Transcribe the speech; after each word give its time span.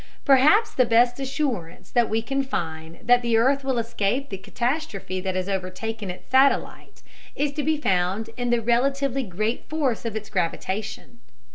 Perhaps 0.25 0.73
the 0.73 0.83
best 0.85 1.19
assurance 1.19 1.91
that 1.91 2.09
we 2.09 2.23
can 2.23 2.41
find 2.41 2.97
that 3.03 3.21
the 3.21 3.37
earth 3.37 3.63
will 3.63 3.77
escape 3.77 4.29
the 4.29 4.37
catastrophe 4.39 5.21
that 5.21 5.35
has 5.35 5.47
overtaken 5.47 6.09
its 6.09 6.27
satellite 6.27 7.03
is 7.35 7.51
to 7.53 7.61
be 7.61 7.77
found 7.77 8.31
in 8.35 8.49
the 8.49 8.61
relatively 8.63 9.21
great 9.21 9.69
force 9.69 10.03
of 10.03 10.15
its 10.15 10.27
gravitation. 10.27 11.19